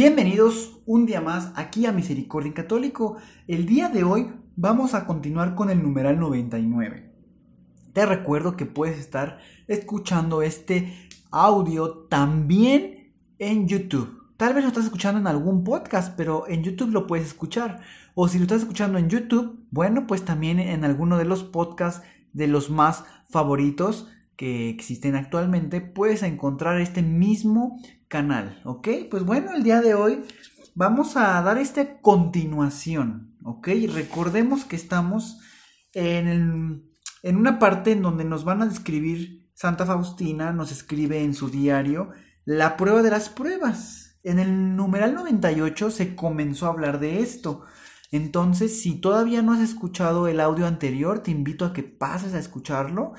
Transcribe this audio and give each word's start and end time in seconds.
Bienvenidos 0.00 0.78
un 0.86 1.06
día 1.06 1.20
más 1.20 1.50
aquí 1.56 1.84
a 1.84 1.90
Misericordia 1.90 2.54
Católico. 2.54 3.16
El 3.48 3.66
día 3.66 3.88
de 3.88 4.04
hoy 4.04 4.30
vamos 4.54 4.94
a 4.94 5.06
continuar 5.06 5.56
con 5.56 5.70
el 5.70 5.82
numeral 5.82 6.20
99. 6.20 7.10
Te 7.94 8.06
recuerdo 8.06 8.56
que 8.56 8.64
puedes 8.64 8.96
estar 8.96 9.40
escuchando 9.66 10.42
este 10.42 10.94
audio 11.32 12.06
también 12.08 13.12
en 13.40 13.66
YouTube. 13.66 14.22
Tal 14.36 14.54
vez 14.54 14.62
lo 14.62 14.68
estás 14.68 14.84
escuchando 14.84 15.18
en 15.18 15.26
algún 15.26 15.64
podcast, 15.64 16.14
pero 16.16 16.46
en 16.46 16.62
YouTube 16.62 16.92
lo 16.92 17.08
puedes 17.08 17.26
escuchar. 17.26 17.80
O 18.14 18.28
si 18.28 18.38
lo 18.38 18.44
estás 18.44 18.60
escuchando 18.60 18.98
en 18.98 19.08
YouTube, 19.08 19.66
bueno, 19.72 20.06
pues 20.06 20.24
también 20.24 20.60
en 20.60 20.84
alguno 20.84 21.18
de 21.18 21.24
los 21.24 21.42
podcasts 21.42 22.06
de 22.32 22.46
los 22.46 22.70
más 22.70 23.02
favoritos 23.28 24.06
que 24.38 24.70
existen 24.70 25.16
actualmente, 25.16 25.80
puedes 25.80 26.22
encontrar 26.22 26.80
este 26.80 27.02
mismo 27.02 27.82
canal, 28.06 28.62
¿ok? 28.64 28.88
Pues 29.10 29.24
bueno, 29.24 29.52
el 29.52 29.64
día 29.64 29.80
de 29.80 29.94
hoy 29.94 30.22
vamos 30.76 31.16
a 31.16 31.42
dar 31.42 31.58
esta 31.58 32.00
continuación, 32.00 33.36
¿ok? 33.42 33.68
Recordemos 33.92 34.64
que 34.64 34.76
estamos 34.76 35.40
en, 35.92 36.88
en 37.24 37.36
una 37.36 37.58
parte 37.58 37.90
en 37.90 38.02
donde 38.02 38.24
nos 38.24 38.44
van 38.44 38.62
a 38.62 38.66
describir, 38.66 39.50
Santa 39.54 39.84
Faustina 39.84 40.52
nos 40.52 40.70
escribe 40.70 41.24
en 41.24 41.34
su 41.34 41.50
diario 41.50 42.10
la 42.44 42.76
prueba 42.76 43.02
de 43.02 43.10
las 43.10 43.28
pruebas. 43.28 44.20
En 44.22 44.38
el 44.38 44.76
numeral 44.76 45.14
98 45.14 45.90
se 45.90 46.14
comenzó 46.14 46.66
a 46.66 46.70
hablar 46.70 47.00
de 47.00 47.22
esto. 47.22 47.64
Entonces, 48.12 48.80
si 48.80 49.00
todavía 49.00 49.42
no 49.42 49.52
has 49.52 49.60
escuchado 49.60 50.28
el 50.28 50.38
audio 50.38 50.68
anterior, 50.68 51.24
te 51.24 51.32
invito 51.32 51.64
a 51.64 51.72
que 51.72 51.82
pases 51.82 52.34
a 52.34 52.38
escucharlo. 52.38 53.14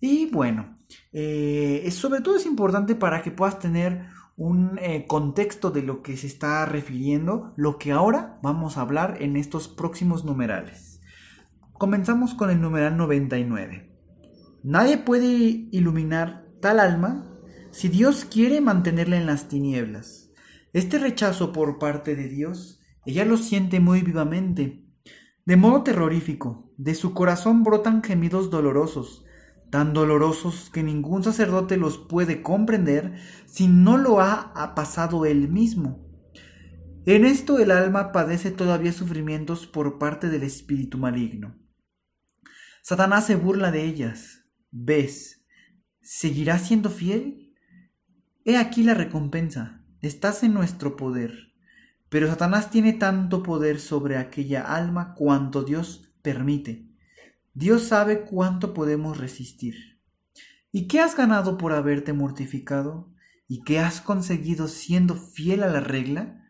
Y 0.00 0.26
bueno, 0.30 0.78
eh, 1.12 1.88
sobre 1.90 2.20
todo 2.20 2.36
es 2.36 2.46
importante 2.46 2.94
para 2.94 3.22
que 3.22 3.30
puedas 3.30 3.58
tener 3.58 4.06
un 4.36 4.78
eh, 4.80 5.06
contexto 5.06 5.70
de 5.70 5.82
lo 5.82 6.02
que 6.02 6.16
se 6.16 6.26
está 6.26 6.64
refiriendo, 6.64 7.52
lo 7.56 7.76
que 7.76 7.92
ahora 7.92 8.38
vamos 8.42 8.78
a 8.78 8.80
hablar 8.80 9.18
en 9.20 9.36
estos 9.36 9.68
próximos 9.68 10.24
numerales. 10.24 11.02
Comenzamos 11.74 12.34
con 12.34 12.50
el 12.50 12.60
numeral 12.60 12.96
99. 12.96 13.90
Nadie 14.62 14.98
puede 14.98 15.68
iluminar 15.70 16.46
tal 16.60 16.80
alma 16.80 17.26
si 17.70 17.88
Dios 17.88 18.24
quiere 18.24 18.60
mantenerla 18.60 19.16
en 19.16 19.26
las 19.26 19.48
tinieblas. 19.48 20.32
Este 20.72 20.98
rechazo 20.98 21.52
por 21.52 21.78
parte 21.78 22.16
de 22.16 22.28
Dios, 22.28 22.80
ella 23.04 23.24
lo 23.24 23.36
siente 23.36 23.80
muy 23.80 24.02
vivamente. 24.02 24.84
De 25.44 25.56
modo 25.56 25.82
terrorífico, 25.82 26.72
de 26.76 26.94
su 26.94 27.12
corazón 27.12 27.62
brotan 27.62 28.02
gemidos 28.02 28.50
dolorosos, 28.50 29.24
tan 29.70 29.92
dolorosos 29.92 30.70
que 30.70 30.82
ningún 30.82 31.22
sacerdote 31.22 31.76
los 31.76 31.98
puede 31.98 32.42
comprender 32.42 33.14
si 33.46 33.68
no 33.68 33.96
lo 33.96 34.20
ha 34.20 34.74
pasado 34.74 35.26
él 35.26 35.48
mismo. 35.48 36.10
En 37.06 37.24
esto 37.24 37.58
el 37.58 37.70
alma 37.70 38.12
padece 38.12 38.50
todavía 38.50 38.92
sufrimientos 38.92 39.66
por 39.66 39.98
parte 39.98 40.28
del 40.28 40.42
espíritu 40.42 40.98
maligno. 40.98 41.56
Satanás 42.82 43.26
se 43.26 43.36
burla 43.36 43.70
de 43.70 43.84
ellas. 43.84 44.44
¿Ves? 44.70 45.46
¿Seguirá 46.02 46.58
siendo 46.58 46.90
fiel? 46.90 47.54
He 48.44 48.56
aquí 48.56 48.82
la 48.82 48.94
recompensa. 48.94 49.82
Estás 50.02 50.42
en 50.42 50.52
nuestro 50.52 50.96
poder. 50.96 51.54
Pero 52.10 52.26
Satanás 52.26 52.70
tiene 52.70 52.92
tanto 52.92 53.42
poder 53.42 53.80
sobre 53.80 54.16
aquella 54.16 54.62
alma 54.62 55.14
cuanto 55.14 55.62
Dios 55.62 56.12
permite. 56.22 56.89
Dios 57.60 57.82
sabe 57.82 58.22
cuánto 58.22 58.72
podemos 58.72 59.18
resistir. 59.18 60.00
¿Y 60.72 60.88
qué 60.88 61.00
has 61.00 61.14
ganado 61.14 61.58
por 61.58 61.74
haberte 61.74 62.14
mortificado? 62.14 63.12
¿Y 63.48 63.64
qué 63.64 63.80
has 63.80 64.00
conseguido 64.00 64.66
siendo 64.66 65.14
fiel 65.14 65.62
a 65.62 65.66
la 65.66 65.80
regla? 65.80 66.42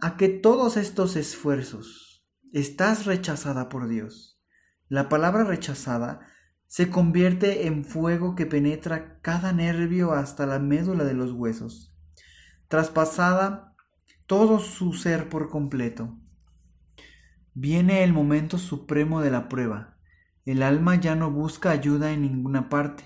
A 0.00 0.16
que 0.16 0.28
todos 0.28 0.76
estos 0.76 1.14
esfuerzos 1.14 2.26
estás 2.52 3.06
rechazada 3.06 3.68
por 3.68 3.86
Dios. 3.86 4.42
La 4.88 5.08
palabra 5.08 5.44
rechazada 5.44 6.26
se 6.66 6.90
convierte 6.90 7.68
en 7.68 7.84
fuego 7.84 8.34
que 8.34 8.44
penetra 8.44 9.20
cada 9.20 9.52
nervio 9.52 10.14
hasta 10.14 10.46
la 10.46 10.58
médula 10.58 11.04
de 11.04 11.14
los 11.14 11.30
huesos, 11.30 11.94
traspasada 12.66 13.76
todo 14.26 14.58
su 14.58 14.94
ser 14.94 15.28
por 15.28 15.48
completo. 15.48 16.18
Viene 17.54 18.02
el 18.02 18.12
momento 18.12 18.58
supremo 18.58 19.20
de 19.20 19.30
la 19.30 19.48
prueba, 19.48 19.97
el 20.50 20.62
alma 20.62 20.94
ya 20.94 21.14
no 21.14 21.30
busca 21.30 21.70
ayuda 21.70 22.10
en 22.12 22.22
ninguna 22.22 22.70
parte, 22.70 23.04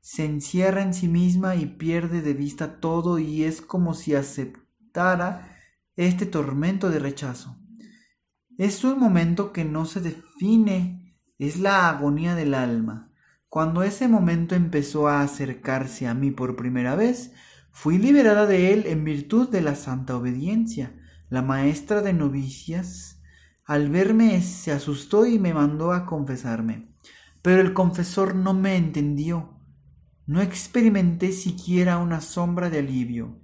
se 0.00 0.24
encierra 0.24 0.80
en 0.80 0.94
sí 0.94 1.08
misma 1.08 1.56
y 1.56 1.66
pierde 1.66 2.22
de 2.22 2.34
vista 2.34 2.78
todo 2.78 3.18
y 3.18 3.42
es 3.42 3.60
como 3.60 3.94
si 3.94 4.14
aceptara 4.14 5.58
este 5.96 6.24
tormento 6.24 6.90
de 6.90 7.00
rechazo. 7.00 7.58
Es 8.58 8.84
un 8.84 9.00
momento 9.00 9.52
que 9.52 9.64
no 9.64 9.86
se 9.86 10.00
define, 10.00 11.18
es 11.36 11.58
la 11.58 11.88
agonía 11.88 12.36
del 12.36 12.54
alma. 12.54 13.10
Cuando 13.48 13.82
ese 13.82 14.06
momento 14.06 14.54
empezó 14.54 15.08
a 15.08 15.22
acercarse 15.22 16.06
a 16.06 16.14
mí 16.14 16.30
por 16.30 16.54
primera 16.54 16.94
vez, 16.94 17.32
fui 17.72 17.98
liberada 17.98 18.46
de 18.46 18.72
él 18.72 18.84
en 18.86 19.02
virtud 19.02 19.48
de 19.48 19.62
la 19.62 19.74
santa 19.74 20.16
obediencia. 20.16 20.94
La 21.28 21.42
maestra 21.42 22.02
de 22.02 22.12
novicias 22.12 23.20
al 23.66 23.88
verme 23.88 24.42
se 24.42 24.72
asustó 24.72 25.24
y 25.26 25.38
me 25.38 25.54
mandó 25.54 25.92
a 25.92 26.04
confesarme. 26.04 26.94
Pero 27.40 27.60
el 27.62 27.72
confesor 27.72 28.34
no 28.34 28.52
me 28.54 28.76
entendió. 28.76 29.58
No 30.26 30.42
experimenté 30.42 31.32
siquiera 31.32 31.98
una 31.98 32.20
sombra 32.20 32.70
de 32.70 32.80
alivio. 32.80 33.40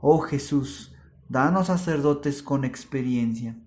Oh 0.00 0.20
Jesús, 0.20 0.94
danos 1.28 1.68
sacerdotes 1.68 2.42
con 2.42 2.64
experiencia. 2.64 3.58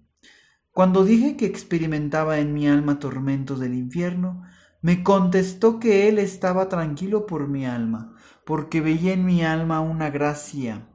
Cuando 0.72 1.04
dije 1.04 1.36
que 1.36 1.48
experimentaba 1.48 2.38
en 2.38 2.54
mi 2.54 2.68
alma 2.68 3.00
tormentos 3.00 3.60
del 3.60 3.74
infierno, 3.74 4.44
me 4.82 5.02
contestó 5.02 5.80
que 5.80 6.08
él 6.08 6.20
estaba 6.20 6.70
tranquilo 6.70 7.26
por 7.26 7.48
mi 7.48 7.66
alma, 7.66 8.16
porque 8.46 8.82
veía 8.82 9.14
en 9.14 9.26
mi 9.26 9.44
alma 9.44 9.82
una 9.82 10.12
gracia, 10.12 10.88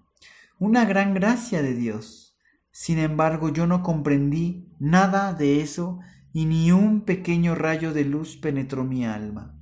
una 0.61 0.85
gran 0.85 1.15
gracia 1.15 1.63
de 1.63 1.75
Dios. 1.75 2.22
Sin 2.73 2.99
embargo, 2.99 3.51
yo 3.51 3.67
no 3.67 3.83
comprendí 3.83 4.67
nada 4.81 5.35
de 5.35 5.61
eso 5.61 6.01
y 6.33 6.47
ni 6.47 6.73
un 6.73 7.03
pequeño 7.03 7.55
rayo 7.55 7.93
de 7.93 8.05
luz 8.05 8.37
penetró 8.39 8.83
mi 8.83 9.05
alma. 9.05 9.59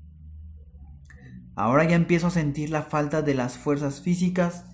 Ahora 1.56 1.84
ya 1.84 1.96
empiezo 1.96 2.28
a 2.28 2.30
sentir 2.30 2.70
la 2.70 2.82
falta 2.82 3.20
de 3.20 3.34
las 3.34 3.58
fuerzas 3.58 4.00
físicas 4.00 4.64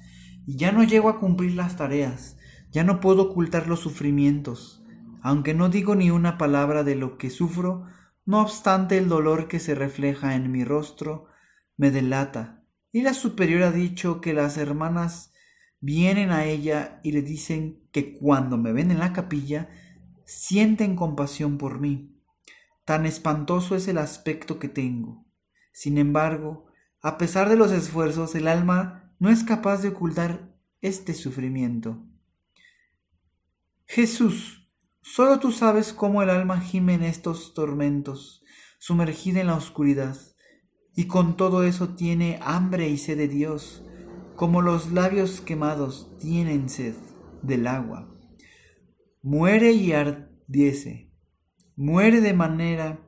y 0.47 0.57
ya 0.57 0.71
no 0.71 0.85
llego 0.85 1.09
a 1.09 1.19
cumplir 1.19 1.55
las 1.55 1.77
tareas, 1.77 2.37
ya 2.71 2.85
no 2.85 3.01
puedo 3.01 3.23
ocultar 3.31 3.67
los 3.67 3.81
sufrimientos. 3.81 4.85
Aunque 5.23 5.55
no 5.55 5.71
digo 5.71 5.97
ni 5.97 6.11
una 6.11 6.39
palabra 6.39 6.85
de 6.85 6.95
lo 6.95 7.17
que 7.17 7.31
sufro, 7.31 7.87
no 8.27 8.43
obstante 8.43 8.99
el 8.99 9.09
dolor 9.09 9.49
que 9.49 9.59
se 9.59 9.75
refleja 9.75 10.35
en 10.35 10.53
mi 10.53 10.63
rostro 10.63 11.27
me 11.77 11.91
delata. 11.91 12.63
Y 12.93 13.03
la 13.03 13.15
superior 13.15 13.63
ha 13.63 13.73
dicho 13.73 14.21
que 14.21 14.35
las 14.35 14.59
hermanas 14.59 15.33
vienen 15.81 16.31
a 16.31 16.45
ella 16.45 17.01
y 17.03 17.13
le 17.13 17.23
dicen 17.23 17.89
que 17.93 18.15
cuando 18.15 18.57
me 18.57 18.73
ven 18.73 18.91
en 18.91 18.99
la 18.99 19.13
capilla, 19.13 19.69
sienten 20.25 20.97
compasión 20.97 21.59
por 21.59 21.81
mí. 21.81 22.17
Tan 22.85 23.07
espantoso 23.07 23.77
es 23.77 23.89
el 23.89 23.99
aspecto 23.99 24.59
que 24.59 24.69
tengo. 24.69 25.27
Sin 25.73 25.99
embargo, 25.99 26.67
a 27.03 27.19
pesar 27.19 27.49
de 27.49 27.57
los 27.57 27.73
esfuerzos, 27.73 28.35
el 28.35 28.49
alma 28.49 29.13
no 29.19 29.31
es 29.31 29.45
capaz 29.45 29.83
de 29.83 29.89
ocultar 29.89 30.57
este 30.81 31.15
sufrimiento. 31.15 32.05
Jesús, 33.87 34.69
solo 35.03 35.39
tú 35.39 35.53
sabes 35.53 35.93
cómo 35.93 36.23
el 36.23 36.31
alma 36.31 36.61
gime 36.61 36.95
en 36.95 37.03
estos 37.03 37.55
tormentos, 37.55 38.43
sumergida 38.79 39.41
en 39.41 39.47
la 39.49 39.55
oscuridad, 39.55 40.17
y 40.95 41.07
con 41.07 41.37
todo 41.37 41.63
eso 41.63 41.91
tiene 41.95 42.39
hambre 42.43 42.89
y 42.89 42.99
sed 42.99 43.19
de 43.19 43.29
Dios, 43.29 43.85
como 44.37 44.61
los 44.61 44.93
labios 44.93 45.41
quemados 45.41 46.15
tienen 46.21 46.69
sed 46.69 46.95
del 47.43 47.67
agua. 47.67 48.09
Muere 49.23 49.73
y 49.73 49.93
ardiese, 49.93 51.11
muere 51.75 52.21
de 52.21 52.35
manera, 52.35 53.01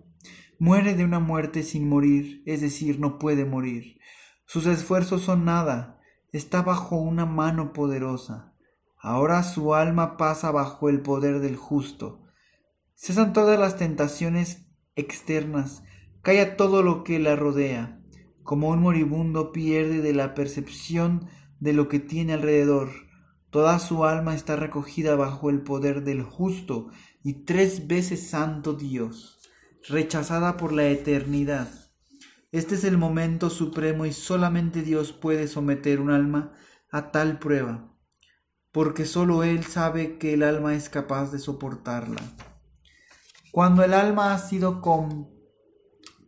muere 0.58 0.94
de 0.94 1.04
una 1.04 1.20
muerte 1.20 1.62
sin 1.62 1.88
morir, 1.88 2.42
es 2.46 2.62
decir, 2.62 2.98
no 2.98 3.18
puede 3.18 3.44
morir. 3.44 3.98
Sus 4.46 4.66
esfuerzos 4.66 5.22
son 5.22 5.44
nada, 5.44 6.00
está 6.32 6.62
bajo 6.62 6.96
una 6.96 7.26
mano 7.26 7.74
poderosa. 7.74 8.54
Ahora 8.98 9.42
su 9.42 9.74
alma 9.74 10.16
pasa 10.16 10.50
bajo 10.50 10.88
el 10.88 11.02
poder 11.02 11.40
del 11.40 11.56
justo. 11.56 12.24
Cesan 12.94 13.32
todas 13.32 13.60
las 13.60 13.76
tentaciones 13.76 14.66
externas, 14.96 15.84
calla 16.22 16.56
todo 16.56 16.82
lo 16.82 17.04
que 17.04 17.18
la 17.18 17.36
rodea. 17.36 17.97
Como 18.48 18.70
un 18.70 18.80
moribundo 18.80 19.52
pierde 19.52 20.00
de 20.00 20.14
la 20.14 20.34
percepción 20.34 21.28
de 21.60 21.74
lo 21.74 21.88
que 21.88 21.98
tiene 21.98 22.32
alrededor. 22.32 22.88
Toda 23.50 23.78
su 23.78 24.06
alma 24.06 24.34
está 24.34 24.56
recogida 24.56 25.16
bajo 25.16 25.50
el 25.50 25.60
poder 25.60 26.02
del 26.02 26.22
justo 26.22 26.88
y 27.22 27.44
tres 27.44 27.88
veces 27.88 28.30
santo 28.30 28.72
Dios, 28.72 29.38
rechazada 29.86 30.56
por 30.56 30.72
la 30.72 30.88
eternidad. 30.88 31.68
Este 32.50 32.76
es 32.76 32.84
el 32.84 32.96
momento 32.96 33.50
supremo 33.50 34.06
y 34.06 34.14
solamente 34.14 34.80
Dios 34.80 35.12
puede 35.12 35.46
someter 35.46 36.00
un 36.00 36.08
alma 36.08 36.54
a 36.90 37.10
tal 37.10 37.38
prueba 37.38 37.94
porque 38.72 39.04
sólo 39.04 39.42
Él 39.42 39.64
sabe 39.64 40.16
que 40.16 40.32
el 40.32 40.42
alma 40.42 40.74
es 40.74 40.88
capaz 40.88 41.32
de 41.32 41.38
soportarla. 41.38 42.22
Cuando 43.50 43.82
el 43.82 43.92
alma 43.92 44.32
ha 44.32 44.38
sido 44.38 44.80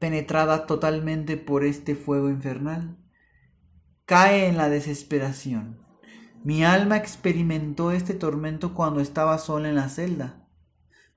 penetrada 0.00 0.66
totalmente 0.66 1.36
por 1.36 1.62
este 1.62 1.94
fuego 1.94 2.30
infernal, 2.30 2.98
cae 4.06 4.48
en 4.48 4.56
la 4.56 4.68
desesperación. 4.68 5.78
Mi 6.42 6.64
alma 6.64 6.96
experimentó 6.96 7.92
este 7.92 8.14
tormento 8.14 8.74
cuando 8.74 9.00
estaba 9.00 9.38
sola 9.38 9.68
en 9.68 9.76
la 9.76 9.90
celda. 9.90 10.48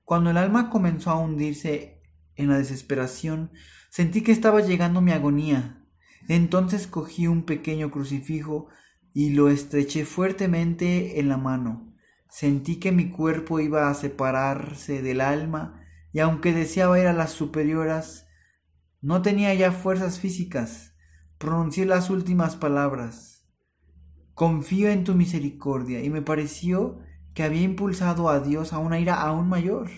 Cuando 0.04 0.30
el 0.30 0.36
alma 0.36 0.68
comenzó 0.68 1.10
a 1.10 1.18
hundirse 1.18 2.02
en 2.36 2.50
la 2.50 2.58
desesperación, 2.58 3.50
sentí 3.90 4.20
que 4.20 4.32
estaba 4.32 4.60
llegando 4.60 5.00
mi 5.00 5.12
agonía. 5.12 5.82
Entonces 6.28 6.86
cogí 6.86 7.26
un 7.26 7.44
pequeño 7.44 7.90
crucifijo 7.90 8.68
y 9.14 9.30
lo 9.30 9.48
estreché 9.48 10.04
fuertemente 10.04 11.18
en 11.20 11.30
la 11.30 11.38
mano. 11.38 11.94
Sentí 12.28 12.76
que 12.76 12.92
mi 12.92 13.08
cuerpo 13.08 13.60
iba 13.60 13.88
a 13.88 13.94
separarse 13.94 15.00
del 15.00 15.22
alma 15.22 15.80
y 16.12 16.20
aunque 16.20 16.52
deseaba 16.52 17.00
ir 17.00 17.06
a 17.06 17.12
las 17.14 17.30
superioras, 17.30 18.23
no 19.04 19.20
tenía 19.20 19.52
ya 19.52 19.70
fuerzas 19.70 20.18
físicas. 20.18 20.94
Pronuncié 21.36 21.84
las 21.84 22.08
últimas 22.08 22.56
palabras. 22.56 23.46
Confío 24.32 24.88
en 24.88 25.04
tu 25.04 25.14
misericordia 25.14 26.02
y 26.02 26.08
me 26.08 26.22
pareció 26.22 27.00
que 27.34 27.42
había 27.42 27.60
impulsado 27.60 28.30
a 28.30 28.40
Dios 28.40 28.72
a 28.72 28.78
una 28.78 28.98
ira 28.98 29.20
aún 29.20 29.46
mayor 29.46 29.90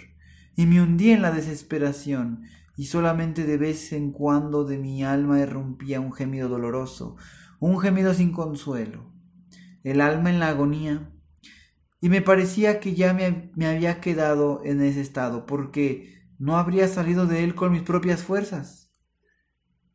y 0.56 0.66
me 0.66 0.82
hundí 0.82 1.12
en 1.12 1.22
la 1.22 1.30
desesperación 1.30 2.46
y 2.76 2.86
solamente 2.86 3.44
de 3.44 3.56
vez 3.58 3.92
en 3.92 4.10
cuando 4.10 4.64
de 4.64 4.76
mi 4.76 5.04
alma 5.04 5.38
irrumpía 5.38 6.00
un 6.00 6.12
gemido 6.12 6.48
doloroso, 6.48 7.14
un 7.60 7.78
gemido 7.78 8.12
sin 8.12 8.32
consuelo, 8.32 9.12
el 9.84 10.00
alma 10.00 10.30
en 10.30 10.40
la 10.40 10.48
agonía, 10.48 11.12
y 12.00 12.08
me 12.08 12.22
parecía 12.22 12.80
que 12.80 12.96
ya 12.96 13.14
me, 13.14 13.52
había 13.68 14.00
quedado 14.00 14.62
en 14.64 14.82
ese 14.82 15.00
estado, 15.00 15.46
porque 15.46 16.26
no 16.40 16.56
habría 16.56 16.88
salido 16.88 17.26
de 17.26 17.44
él 17.44 17.54
con 17.54 17.70
mis 17.70 17.82
propias 17.82 18.24
fuerzas. 18.24 18.85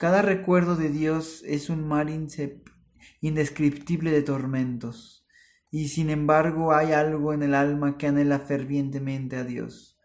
Cada 0.01 0.23
recuerdo 0.23 0.75
de 0.75 0.89
Dios 0.89 1.43
es 1.45 1.69
un 1.69 1.87
mar 1.87 2.07
indescriptible 3.21 4.09
de 4.09 4.23
tormentos, 4.23 5.27
y 5.69 5.89
sin 5.89 6.09
embargo 6.09 6.73
hay 6.73 6.93
algo 6.93 7.33
en 7.33 7.43
el 7.43 7.53
alma 7.53 7.99
que 7.99 8.07
anhela 8.07 8.39
fervientemente 8.39 9.35
a 9.35 9.43
Dios, 9.43 9.99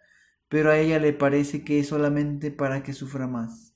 pero 0.51 0.71
a 0.71 0.77
ella 0.77 0.99
le 0.99 1.15
parece 1.15 1.65
que 1.65 1.81
es 1.81 1.87
solamente 1.87 2.51
para 2.51 2.83
que 2.83 2.93
sufra 2.93 3.27
más 3.27 3.75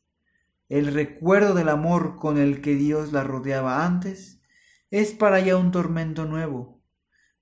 el 0.68 0.92
recuerdo 0.92 1.54
del 1.54 1.70
amor 1.70 2.16
con 2.16 2.36
el 2.36 2.60
que 2.60 2.74
Dios 2.74 3.12
la 3.12 3.24
rodeaba 3.24 3.86
antes, 3.86 4.42
es 4.90 5.12
para 5.12 5.40
ella 5.40 5.56
un 5.56 5.72
tormento 5.72 6.26
nuevo. 6.26 6.80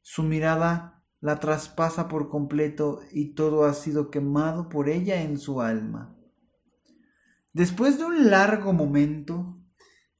Su 0.00 0.22
mirada 0.22 1.04
la 1.20 1.40
traspasa 1.40 2.06
por 2.06 2.30
completo 2.30 3.00
y 3.12 3.34
todo 3.34 3.64
ha 3.64 3.74
sido 3.74 4.10
quemado 4.10 4.68
por 4.68 4.88
ella 4.88 5.20
en 5.20 5.36
su 5.36 5.60
alma. 5.60 6.17
Después 7.58 7.98
de 7.98 8.04
un 8.04 8.30
largo 8.30 8.72
momento, 8.72 9.58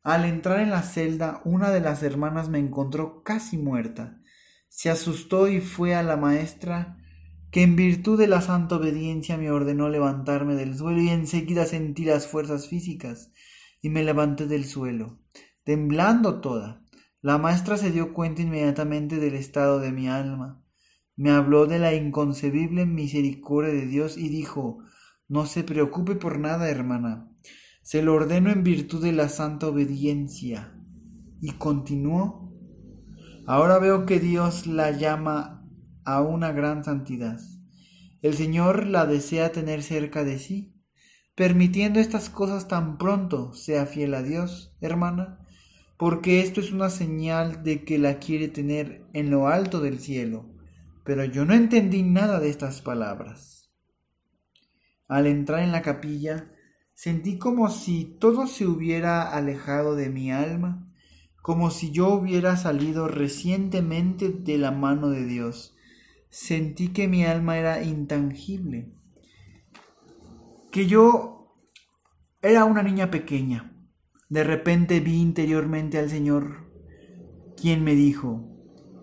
al 0.02 0.24
entrar 0.24 0.58
en 0.58 0.70
la 0.70 0.82
celda, 0.82 1.40
una 1.44 1.70
de 1.70 1.78
las 1.78 2.02
hermanas 2.02 2.48
me 2.48 2.58
encontró 2.58 3.22
casi 3.22 3.56
muerta. 3.56 4.20
Se 4.68 4.90
asustó 4.90 5.46
y 5.46 5.60
fue 5.60 5.94
a 5.94 6.02
la 6.02 6.16
maestra 6.16 6.96
que 7.52 7.62
en 7.62 7.76
virtud 7.76 8.18
de 8.18 8.26
la 8.26 8.40
santa 8.40 8.74
obediencia 8.74 9.38
me 9.38 9.52
ordenó 9.52 9.88
levantarme 9.88 10.56
del 10.56 10.76
suelo 10.76 11.00
y 11.00 11.10
enseguida 11.10 11.64
sentí 11.64 12.04
las 12.04 12.26
fuerzas 12.26 12.66
físicas 12.66 13.30
y 13.80 13.88
me 13.88 14.02
levanté 14.02 14.48
del 14.48 14.64
suelo, 14.64 15.20
temblando 15.62 16.40
toda. 16.40 16.82
La 17.20 17.38
maestra 17.38 17.76
se 17.76 17.92
dio 17.92 18.14
cuenta 18.14 18.42
inmediatamente 18.42 19.18
del 19.18 19.34
estado 19.36 19.78
de 19.78 19.92
mi 19.92 20.08
alma. 20.08 20.64
Me 21.14 21.30
habló 21.30 21.66
de 21.66 21.78
la 21.78 21.94
inconcebible 21.94 22.84
misericordia 22.84 23.72
de 23.72 23.86
Dios 23.86 24.18
y 24.18 24.28
dijo 24.28 24.80
No 25.28 25.46
se 25.46 25.62
preocupe 25.62 26.14
por 26.14 26.38
nada, 26.38 26.68
hermana. 26.68 27.30
Se 27.82 28.02
lo 28.02 28.14
ordeno 28.14 28.50
en 28.50 28.64
virtud 28.64 29.02
de 29.02 29.12
la 29.12 29.28
santa 29.28 29.68
obediencia. 29.68 30.74
Y 31.40 31.52
continuó 31.52 32.48
Ahora 33.48 33.78
veo 33.78 34.04
que 34.04 34.20
Dios 34.20 34.66
la 34.66 34.90
llama 34.90 35.66
a 36.04 36.20
una 36.20 36.52
gran 36.52 36.84
santidad. 36.84 37.40
El 38.20 38.34
Señor 38.34 38.86
la 38.86 39.06
desea 39.06 39.52
tener 39.52 39.82
cerca 39.82 40.22
de 40.22 40.38
sí, 40.38 40.74
permitiendo 41.34 41.98
estas 41.98 42.28
cosas 42.28 42.68
tan 42.68 42.98
pronto 42.98 43.54
sea 43.54 43.86
fiel 43.86 44.12
a 44.12 44.22
Dios, 44.22 44.76
hermana, 44.82 45.38
porque 45.96 46.40
esto 46.40 46.60
es 46.60 46.72
una 46.72 46.90
señal 46.90 47.62
de 47.62 47.84
que 47.84 47.96
la 47.96 48.18
quiere 48.18 48.48
tener 48.48 49.06
en 49.14 49.30
lo 49.30 49.48
alto 49.48 49.80
del 49.80 49.98
cielo. 49.98 50.44
Pero 51.02 51.24
yo 51.24 51.46
no 51.46 51.54
entendí 51.54 52.02
nada 52.02 52.40
de 52.40 52.50
estas 52.50 52.82
palabras. 52.82 53.57
Al 55.08 55.26
entrar 55.26 55.60
en 55.60 55.72
la 55.72 55.82
capilla, 55.82 56.52
sentí 56.94 57.38
como 57.38 57.70
si 57.70 58.04
todo 58.04 58.46
se 58.46 58.66
hubiera 58.66 59.32
alejado 59.32 59.96
de 59.96 60.10
mi 60.10 60.30
alma, 60.30 60.88
como 61.42 61.70
si 61.70 61.90
yo 61.90 62.08
hubiera 62.12 62.56
salido 62.56 63.08
recientemente 63.08 64.28
de 64.28 64.58
la 64.58 64.70
mano 64.70 65.08
de 65.08 65.24
Dios 65.24 65.74
sentí 66.30 66.88
que 66.88 67.08
mi 67.08 67.24
alma 67.24 67.58
era 67.58 67.82
intangible, 67.82 68.92
que 70.70 70.86
yo 70.86 71.56
era 72.42 72.64
una 72.64 72.82
niña 72.82 73.10
pequeña. 73.10 73.74
De 74.28 74.44
repente 74.44 75.00
vi 75.00 75.20
interiormente 75.20 75.98
al 75.98 76.10
Señor, 76.10 76.70
quien 77.56 77.82
me 77.82 77.94
dijo, 77.94 78.44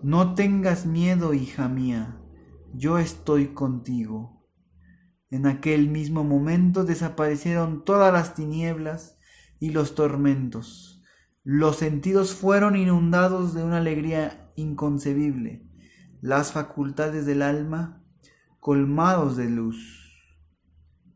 no 0.02 0.34
tengas 0.34 0.86
miedo, 0.86 1.34
hija 1.34 1.68
mía, 1.68 2.20
yo 2.72 2.98
estoy 2.98 3.48
contigo. 3.48 4.35
En 5.30 5.46
aquel 5.46 5.88
mismo 5.88 6.24
momento 6.24 6.84
desaparecieron 6.84 7.84
todas 7.84 8.12
las 8.12 8.34
tinieblas 8.34 9.18
y 9.58 9.70
los 9.70 9.94
tormentos. 9.94 11.02
Los 11.42 11.76
sentidos 11.76 12.34
fueron 12.34 12.76
inundados 12.76 13.54
de 13.54 13.62
una 13.62 13.78
alegría 13.78 14.52
inconcebible 14.56 15.66
las 16.20 16.50
facultades 16.50 17.26
del 17.26 17.42
alma 17.42 18.02
colmados 18.58 19.36
de 19.36 19.48
luz. 19.48 20.12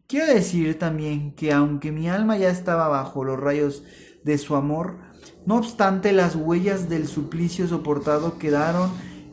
Quiero 0.06 0.26
decir 0.26 0.78
también 0.78 1.34
que 1.34 1.52
aunque 1.52 1.90
mi 1.90 2.08
alma 2.08 2.36
ya 2.36 2.50
estaba 2.50 2.86
bajo 2.88 3.24
los 3.24 3.38
rayos 3.38 3.82
de 4.22 4.38
su 4.38 4.54
amor, 4.54 4.98
no 5.46 5.56
obstante 5.56 6.12
las 6.12 6.36
huellas 6.36 6.88
del 6.88 7.08
suplicio 7.08 7.66
soportado 7.66 8.38
quedaron 8.38 8.90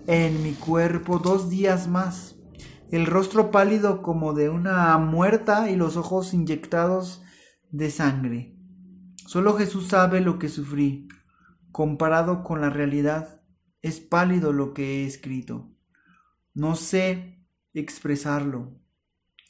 en 0.08 0.42
mi 0.42 0.54
cuerpo 0.54 1.20
dos 1.20 1.50
días 1.50 1.88
más, 1.88 2.37
el 2.92 3.06
rostro 3.06 3.52
pálido 3.52 4.02
como 4.02 4.34
de 4.34 4.50
una 4.50 4.98
muerta 4.98 5.70
y 5.70 5.76
los 5.76 5.98
ojos 5.98 6.34
inyectados 6.34 7.22
de 7.70 7.92
sangre. 7.92 8.56
Solo 9.26 9.56
Jesús 9.58 9.88
sabe 9.88 10.22
lo 10.22 10.40
que 10.40 10.48
sufrí. 10.48 11.08
Comparado 11.72 12.44
con 12.44 12.62
la 12.62 12.70
realidad, 12.70 13.42
es 13.82 14.00
pálido 14.00 14.54
lo 14.54 14.74
que 14.74 15.04
he 15.04 15.06
escrito. 15.06 15.70
No 16.54 16.76
sé 16.76 17.46
expresarlo. 17.74 18.80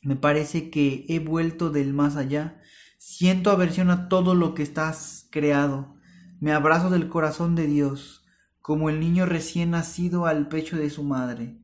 Me 0.02 0.16
parece 0.16 0.70
que 0.70 1.06
he 1.08 1.20
vuelto 1.20 1.70
del 1.70 1.94
más 1.94 2.16
allá. 2.16 2.60
Siento 2.98 3.52
aversión 3.52 3.92
a 3.92 4.10
todo 4.10 4.34
lo 4.34 4.56
que 4.56 4.64
estás 4.64 5.28
creado. 5.32 5.96
Me 6.40 6.54
abrazo 6.54 6.90
del 6.90 7.08
corazón 7.08 7.56
de 7.56 7.68
Dios, 7.68 8.26
como 8.62 8.90
el 8.90 9.00
niño 9.00 9.26
recién 9.26 9.72
nacido 9.72 10.26
al 10.26 10.48
pecho 10.48 10.76
de 10.76 10.90
su 10.90 11.04
madre. 11.04 11.62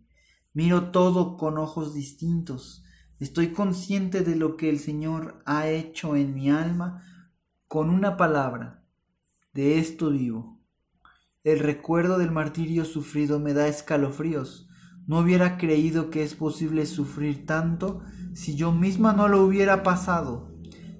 Miro 0.53 0.91
todo 0.91 1.35
con 1.35 1.57
ojos 1.57 1.95
distintos. 1.95 2.83
Estoy 3.19 3.53
consciente 3.53 4.21
de 4.21 4.35
lo 4.35 4.55
que 4.55 4.69
el 4.69 4.79
Señor 4.79 5.41
ha 5.45 5.67
hecho 5.67 6.15
en 6.15 6.35
mi 6.35 6.51
alma 6.51 7.03
con 7.67 7.89
una 7.89 8.17
palabra. 8.17 8.85
De 9.53 9.79
esto 9.79 10.11
vivo. 10.11 10.59
El 11.43 11.59
recuerdo 11.59 12.19
del 12.19 12.31
martirio 12.31 12.85
sufrido 12.85 13.39
me 13.39 13.53
da 13.53 13.67
escalofríos. 13.67 14.69
No 15.07 15.19
hubiera 15.19 15.57
creído 15.57 16.11
que 16.11 16.21
es 16.21 16.35
posible 16.35 16.85
sufrir 16.85 17.45
tanto 17.47 18.01
si 18.33 18.55
yo 18.55 18.71
misma 18.71 19.13
no 19.13 19.27
lo 19.27 19.43
hubiera 19.43 19.81
pasado. 19.81 20.51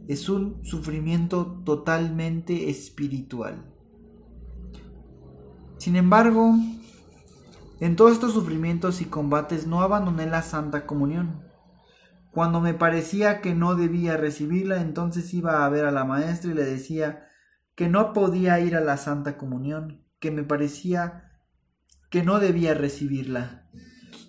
Es 0.07 0.29
un 0.29 0.65
sufrimiento 0.65 1.61
totalmente 1.63 2.69
espiritual. 2.69 3.71
Sin 5.77 5.95
embargo, 5.95 6.55
En 7.83 7.97
todos 7.97 8.13
estos 8.13 8.31
sufrimientos 8.31 9.01
y 9.01 9.05
combates 9.07 9.67
no 9.67 9.81
abandoné 9.81 10.25
la 10.25 10.41
Santa 10.41 10.85
Comunión. 10.85 11.43
Cuando 12.31 12.61
me 12.61 12.73
parecía 12.73 13.41
que 13.41 13.55
no 13.55 13.75
debía 13.75 14.15
recibirla, 14.15 14.79
entonces 14.79 15.33
iba 15.33 15.65
a 15.65 15.69
ver 15.69 15.83
a 15.83 15.91
la 15.91 16.05
maestra 16.05 16.51
y 16.51 16.53
le 16.53 16.63
decía 16.63 17.27
que 17.75 17.89
no 17.89 18.13
podía 18.13 18.57
ir 18.61 18.77
a 18.77 18.79
la 18.79 18.95
Santa 18.95 19.37
Comunión, 19.37 20.05
que 20.21 20.31
me 20.31 20.43
parecía 20.43 21.33
que 22.09 22.23
no 22.23 22.39
debía 22.39 22.73
recibirla. 22.73 23.67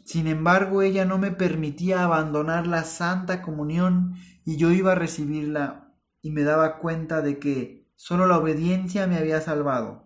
Sin 0.05 0.27
embargo, 0.27 0.83
ella 0.83 1.05
no 1.05 1.19
me 1.19 1.31
permitía 1.31 2.03
abandonar 2.03 2.67
la 2.67 2.83
Santa 2.83 3.41
Comunión 3.41 4.17
y 4.45 4.57
yo 4.57 4.73
iba 4.73 4.91
a 4.91 4.97
recibirla 4.97 5.95
y 6.21 6.33
me 6.33 6.43
daba 6.43 6.79
cuenta 6.79 7.23
de 7.23 7.39
que 7.39 7.89
solo 7.95 8.27
la 8.27 8.37
obediencia 8.37 9.07
me 9.07 9.17
había 9.17 9.41
salvado. 9.41 10.04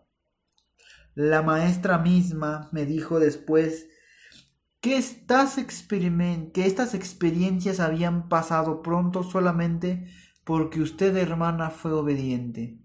La 1.19 1.43
maestra 1.43 1.99
misma 1.99 2.69
me 2.71 2.87
dijo 2.87 3.19
después 3.19 3.89
que 4.81 4.97
estas, 4.97 5.57
que 5.57 6.65
estas 6.65 6.95
experiencias 6.95 7.81
habían 7.81 8.29
pasado 8.29 8.83
pronto 8.83 9.25
solamente 9.25 10.07
porque 10.45 10.81
usted, 10.81 11.17
hermana, 11.17 11.71
fue 11.71 11.91
obediente. 11.91 12.79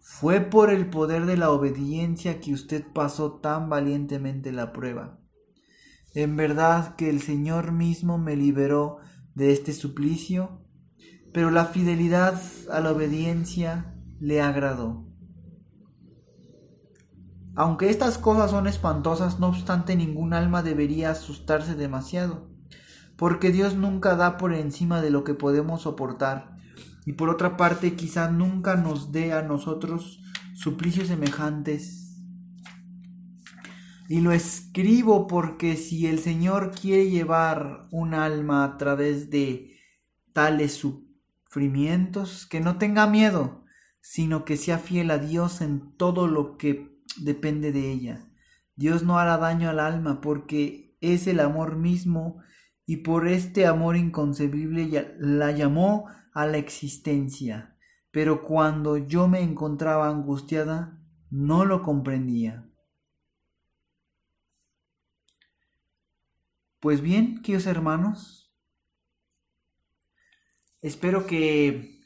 Fue 0.00 0.40
por 0.40 0.70
el 0.70 0.88
poder 0.88 1.26
de 1.26 1.36
la 1.36 1.50
obediencia 1.50 2.40
que 2.40 2.54
usted 2.54 2.82
pasó 2.94 3.40
tan 3.40 3.68
valientemente 3.68 4.52
la 4.52 4.72
prueba. 4.72 5.20
En 6.14 6.36
verdad 6.36 6.96
que 6.96 7.10
el 7.10 7.20
Señor 7.20 7.72
mismo 7.72 8.16
me 8.16 8.36
liberó 8.36 9.00
de 9.34 9.52
este 9.52 9.74
suplicio, 9.74 10.64
pero 11.34 11.50
la 11.50 11.66
fidelidad 11.66 12.40
a 12.70 12.80
la 12.80 12.92
obediencia 12.92 13.94
le 14.18 14.40
agradó. 14.40 15.09
Aunque 17.56 17.90
estas 17.90 18.16
cosas 18.16 18.52
son 18.52 18.66
espantosas, 18.66 19.40
no 19.40 19.48
obstante 19.48 19.96
ningún 19.96 20.34
alma 20.34 20.62
debería 20.62 21.10
asustarse 21.10 21.74
demasiado, 21.74 22.48
porque 23.16 23.50
Dios 23.50 23.74
nunca 23.74 24.14
da 24.14 24.36
por 24.36 24.54
encima 24.54 25.02
de 25.02 25.10
lo 25.10 25.24
que 25.24 25.34
podemos 25.34 25.82
soportar, 25.82 26.56
y 27.04 27.14
por 27.14 27.28
otra 27.28 27.56
parte 27.56 27.96
quizá 27.96 28.30
nunca 28.30 28.76
nos 28.76 29.10
dé 29.10 29.32
a 29.32 29.42
nosotros 29.42 30.22
suplicios 30.54 31.08
semejantes. 31.08 32.18
Y 34.08 34.20
lo 34.20 34.32
escribo 34.32 35.26
porque 35.26 35.76
si 35.76 36.06
el 36.06 36.18
Señor 36.18 36.72
quiere 36.72 37.10
llevar 37.10 37.88
un 37.90 38.14
alma 38.14 38.64
a 38.64 38.76
través 38.76 39.30
de 39.30 39.76
tales 40.32 40.74
sufrimientos, 40.74 42.46
que 42.46 42.60
no 42.60 42.78
tenga 42.78 43.06
miedo, 43.06 43.64
sino 44.00 44.44
que 44.44 44.56
sea 44.56 44.78
fiel 44.78 45.10
a 45.10 45.18
Dios 45.18 45.60
en 45.60 45.96
todo 45.96 46.26
lo 46.26 46.56
que 46.56 46.99
depende 47.16 47.72
de 47.72 47.90
ella. 47.90 48.26
Dios 48.76 49.02
no 49.02 49.18
hará 49.18 49.36
daño 49.36 49.68
al 49.68 49.80
alma 49.80 50.20
porque 50.20 50.96
es 51.00 51.26
el 51.26 51.40
amor 51.40 51.76
mismo 51.76 52.42
y 52.86 52.98
por 52.98 53.28
este 53.28 53.66
amor 53.66 53.96
inconcebible 53.96 55.14
la 55.18 55.52
llamó 55.52 56.06
a 56.32 56.46
la 56.46 56.58
existencia. 56.58 57.76
Pero 58.10 58.42
cuando 58.42 58.96
yo 58.96 59.28
me 59.28 59.40
encontraba 59.40 60.08
angustiada, 60.08 61.00
no 61.30 61.64
lo 61.64 61.82
comprendía. 61.82 62.68
Pues 66.80 67.02
bien, 67.02 67.42
queridos 67.42 67.66
hermanos, 67.66 68.52
espero 70.80 71.26
que 71.26 72.00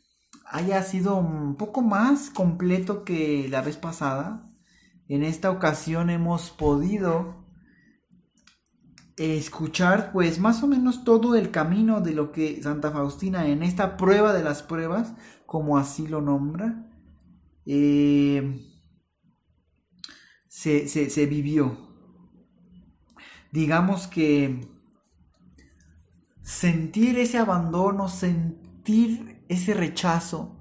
haya 0.47 0.83
sido 0.83 1.17
un 1.17 1.57
poco 1.57 1.81
más 1.81 2.29
completo 2.31 3.05
que 3.05 3.49
la 3.49 3.63
vez 3.63 3.77
pasada. 3.77 4.51
En 5.09 5.23
esta 5.23 5.51
ocasión 5.51 6.09
hemos 6.09 6.51
podido 6.51 7.45
escuchar 9.17 10.13
pues 10.13 10.39
más 10.39 10.63
o 10.63 10.67
menos 10.67 11.05
todo 11.05 11.37
el 11.37 11.51
camino 11.51 12.01
de 12.01 12.13
lo 12.13 12.33
que 12.33 12.63
Santa 12.63 12.91
Faustina 12.91 13.47
en 13.47 13.63
esta 13.63 13.97
prueba 13.97 14.33
de 14.33 14.43
las 14.43 14.63
pruebas, 14.63 15.15
como 15.47 15.79
así 15.79 16.09
lo 16.09 16.21
nombra, 16.21 16.91
eh, 17.67 18.61
se, 20.49 20.89
se 20.89 21.27
vivió. 21.27 21.77
Digamos 23.53 24.07
que 24.07 24.69
sentir 26.43 27.19
ese 27.19 27.39
abandono, 27.39 28.09
sentir 28.09 29.45
ese 29.49 29.75
rechazo, 29.75 30.61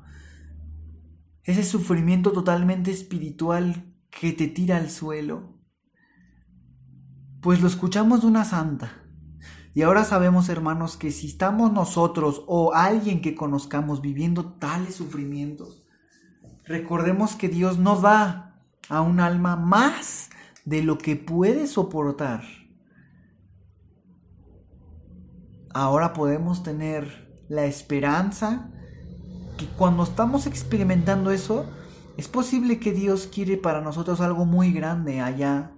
ese 1.44 1.64
sufrimiento 1.64 2.32
totalmente 2.32 2.92
espiritual 2.92 3.93
que 4.20 4.34
te 4.34 4.48
tira 4.48 4.78
al 4.78 4.90
suelo? 4.90 5.58
Pues 7.42 7.62
lo 7.62 7.68
escuchamos 7.68 8.22
de 8.22 8.28
una 8.28 8.46
santa. 8.46 9.04
Y 9.74 9.82
ahora 9.82 10.04
sabemos, 10.04 10.50
hermanos, 10.50 10.98
que 10.98 11.12
si 11.12 11.28
estamos 11.28 11.72
nosotros 11.74 12.44
o 12.48 12.74
alguien 12.74 13.22
que 13.22 13.36
conozcamos 13.36 14.02
viviendo 14.02 14.54
tales 14.54 14.96
sufrimientos, 14.96 15.84
recordemos 16.64 17.36
que 17.36 17.50
Dios 17.50 17.80
nos 17.80 18.02
da 18.02 18.62
a 18.90 19.02
un 19.02 19.20
alma 19.20 19.56
más 19.56 20.30
de 20.66 20.84
lo 20.84 20.98
que 20.98 21.16
puede 21.16 21.68
soportar. 21.68 22.44
Ahora 25.74 26.14
podemos 26.14 26.62
tener 26.62 27.44
la 27.50 27.66
esperanza 27.66 28.70
que 29.58 29.66
cuando 29.66 30.04
estamos 30.04 30.46
experimentando 30.46 31.32
eso, 31.32 31.66
es 32.18 32.28
posible 32.28 32.80
que 32.80 32.92
Dios 32.92 33.28
quiere 33.28 33.58
para 33.58 33.82
nosotros 33.82 34.22
algo 34.22 34.46
muy 34.46 34.72
grande 34.72 35.22
allá 35.22 35.76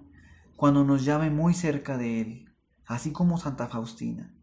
cuando 0.56 0.84
nos 0.84 1.04
llame 1.04 1.30
muy 1.30 1.54
cerca 1.54 1.96
de 1.96 2.20
Él, 2.20 2.54
así 2.86 3.12
como 3.12 3.38
Santa 3.38 3.68
Faustina. 3.68 4.34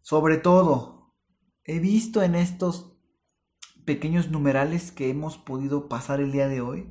Sobre 0.00 0.38
todo, 0.38 1.14
he 1.64 1.80
visto 1.80 2.22
en 2.22 2.34
estos 2.34 2.96
pequeños 3.84 4.30
numerales 4.30 4.92
que 4.92 5.10
hemos 5.10 5.38
podido 5.38 5.88
pasar 5.88 6.20
el 6.20 6.32
día 6.32 6.48
de 6.48 6.60
hoy 6.60 6.90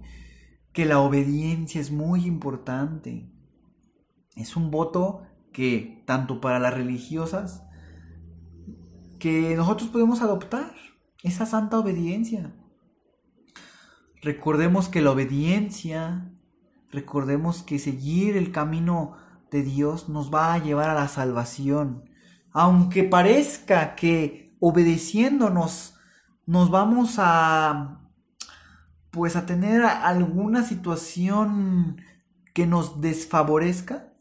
que 0.78 0.86
la 0.86 1.00
obediencia 1.00 1.82
es 1.82 1.90
muy 1.90 2.26
importante. 2.26 3.32
Es 4.36 4.56
un 4.56 4.70
voto 4.70 5.24
que, 5.52 6.04
tanto 6.06 6.40
para 6.40 6.60
las 6.60 6.72
religiosas, 6.72 7.64
que 9.18 9.56
nosotros 9.56 9.90
podemos 9.90 10.22
adoptar, 10.22 10.76
esa 11.24 11.48
santa 11.48 11.80
obediencia. 11.80 12.56
Recordemos 14.22 14.90
que 14.90 15.02
la 15.02 15.12
obediencia, 15.12 16.32
recordemos 16.92 17.64
que 17.64 17.80
seguir 17.80 18.36
el 18.36 18.52
camino 18.52 19.16
de 19.52 19.64
Dios 19.64 20.10
nos 20.10 20.34
va 20.34 20.54
a 20.54 20.58
llevar 20.58 20.90
a 20.90 20.96
la 20.96 21.08
salvación. 21.08 22.10
Aunque 22.52 23.04
parezca 23.04 23.96
que 23.96 24.56
obedeciéndonos 24.60 25.96
nos 26.46 26.72
vamos 26.72 27.16
a 27.20 28.02
pues 29.12 29.36
a 29.36 29.46
tener 29.46 29.84
alguna 29.84 30.64
situación 30.64 32.02
que 32.54 32.68
nos 32.68 33.02
desfavorezca, 33.02 34.14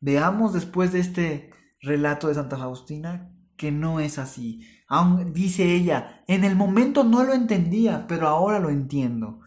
veamos 0.00 0.52
después 0.52 0.92
de 0.92 1.00
este 1.00 1.50
relato 1.80 2.28
de 2.28 2.34
Santa 2.34 2.56
Faustina 2.56 3.30
que 3.60 3.70
no 3.70 4.00
es 4.00 4.18
así. 4.18 4.66
Aún 4.88 5.34
dice 5.34 5.74
ella, 5.74 6.24
en 6.26 6.44
el 6.44 6.56
momento 6.56 7.04
no 7.04 7.24
lo 7.24 7.34
entendía, 7.34 8.06
pero 8.06 8.26
ahora 8.26 8.58
lo 8.58 8.70
entiendo. 8.70 9.40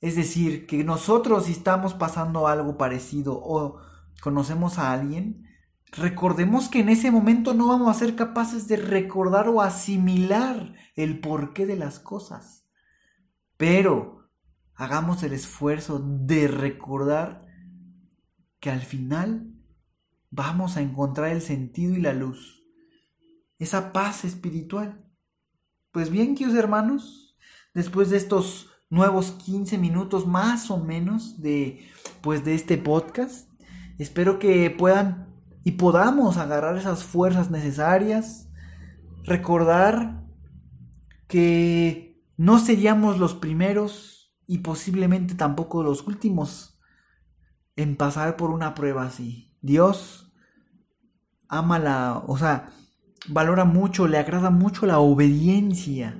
Es 0.00 0.14
decir, 0.14 0.64
que 0.64 0.84
nosotros 0.84 1.46
si 1.46 1.52
estamos 1.52 1.92
pasando 1.92 2.46
algo 2.46 2.78
parecido 2.78 3.34
o 3.34 3.80
conocemos 4.20 4.78
a 4.78 4.92
alguien, 4.92 5.48
recordemos 5.90 6.68
que 6.68 6.78
en 6.78 6.88
ese 6.88 7.10
momento 7.10 7.52
no 7.52 7.66
vamos 7.66 7.88
a 7.88 7.98
ser 7.98 8.14
capaces 8.14 8.68
de 8.68 8.76
recordar 8.76 9.48
o 9.48 9.60
asimilar 9.60 10.74
el 10.94 11.18
porqué 11.18 11.66
de 11.66 11.74
las 11.74 11.98
cosas. 11.98 12.68
Pero 13.56 14.30
hagamos 14.76 15.24
el 15.24 15.32
esfuerzo 15.32 15.98
de 15.98 16.46
recordar 16.46 17.44
que 18.60 18.70
al 18.70 18.82
final 18.82 19.52
vamos 20.30 20.76
a 20.76 20.80
encontrar 20.80 21.30
el 21.30 21.42
sentido 21.42 21.96
y 21.96 22.00
la 22.00 22.12
luz 22.12 22.61
esa 23.62 23.92
paz 23.92 24.24
espiritual. 24.24 25.04
Pues 25.92 26.10
bien, 26.10 26.34
queridos 26.34 26.58
hermanos, 26.58 27.36
después 27.74 28.10
de 28.10 28.16
estos 28.16 28.70
nuevos 28.90 29.30
15 29.30 29.78
minutos 29.78 30.26
más 30.26 30.70
o 30.70 30.78
menos 30.78 31.40
de 31.40 31.88
pues 32.20 32.44
de 32.44 32.54
este 32.54 32.76
podcast, 32.76 33.48
espero 33.98 34.38
que 34.38 34.70
puedan 34.70 35.28
y 35.64 35.72
podamos 35.72 36.38
agarrar 36.38 36.76
esas 36.76 37.04
fuerzas 37.04 37.50
necesarias, 37.50 38.50
recordar 39.22 40.24
que 41.28 42.20
no 42.36 42.58
seríamos 42.58 43.18
los 43.18 43.34
primeros 43.34 44.34
y 44.46 44.58
posiblemente 44.58 45.34
tampoco 45.34 45.84
los 45.84 46.06
últimos 46.06 46.80
en 47.76 47.96
pasar 47.96 48.36
por 48.36 48.50
una 48.50 48.74
prueba 48.74 49.04
así. 49.04 49.56
Dios 49.60 50.32
ama 51.48 51.78
la, 51.78 52.24
o 52.26 52.36
sea, 52.36 52.72
valora 53.28 53.64
mucho, 53.64 54.08
le 54.08 54.18
agrada 54.18 54.50
mucho 54.50 54.86
la 54.86 54.98
obediencia. 54.98 56.18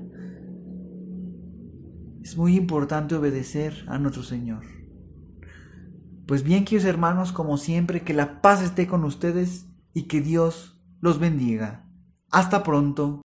Es 2.22 2.36
muy 2.36 2.56
importante 2.56 3.14
obedecer 3.14 3.84
a 3.88 3.98
nuestro 3.98 4.22
Señor. 4.22 4.64
Pues 6.26 6.44
bien, 6.44 6.64
queridos 6.64 6.86
hermanos, 6.86 7.32
como 7.32 7.56
siempre, 7.56 8.02
que 8.02 8.14
la 8.14 8.40
paz 8.40 8.62
esté 8.62 8.86
con 8.86 9.04
ustedes 9.04 9.66
y 9.92 10.04
que 10.04 10.20
Dios 10.20 10.80
los 11.00 11.18
bendiga. 11.18 11.88
Hasta 12.30 12.62
pronto. 12.62 13.22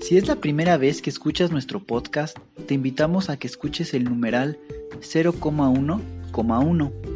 Si 0.00 0.16
es 0.16 0.28
la 0.28 0.36
primera 0.36 0.76
vez 0.76 1.02
que 1.02 1.10
escuchas 1.10 1.50
nuestro 1.50 1.84
podcast, 1.84 2.38
te 2.68 2.74
invitamos 2.74 3.28
a 3.28 3.38
que 3.38 3.48
escuches 3.48 3.92
el 3.92 4.04
numeral 4.04 4.60
0,1,1, 5.00 7.15